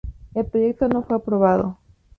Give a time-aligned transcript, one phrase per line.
[0.33, 1.77] El proyecto no fue aprobado.